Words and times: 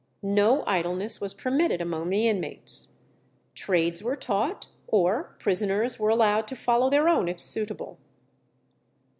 No 0.23 0.63
idleness 0.65 1.21
was 1.21 1.35
permitted 1.35 1.79
among 1.79 2.09
the 2.09 2.27
inmates. 2.27 2.93
Trades 3.53 4.01
were 4.01 4.15
taught, 4.15 4.67
or 4.87 5.35
prisoners 5.37 5.99
were 5.99 6.09
allowed 6.09 6.47
to 6.47 6.55
follow 6.55 6.89
their 6.89 7.07
own 7.07 7.27
if 7.29 7.39
suitable. 7.39 7.99